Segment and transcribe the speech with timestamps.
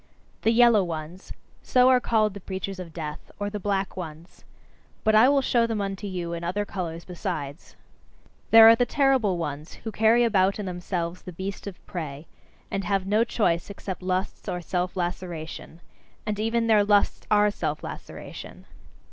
[0.41, 1.31] "The yellow ones":
[1.61, 4.43] so are called the preachers of death, or "the black ones."
[5.03, 7.75] But I will show them unto you in other colours besides.
[8.49, 12.25] There are the terrible ones who carry about in themselves the beast of prey,
[12.71, 15.81] and have no choice except lusts or self laceration.
[16.25, 18.65] And even their lusts are self laceration.